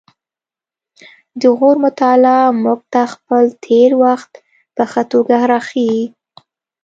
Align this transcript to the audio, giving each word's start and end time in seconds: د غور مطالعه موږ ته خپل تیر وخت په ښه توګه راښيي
د 1.41 1.43
غور 1.57 1.75
مطالعه 1.85 2.45
موږ 2.63 2.79
ته 2.93 3.01
خپل 3.13 3.43
تیر 3.65 3.91
وخت 4.03 4.31
په 4.75 4.83
ښه 4.91 5.03
توګه 5.11 5.35
راښيي 5.51 6.03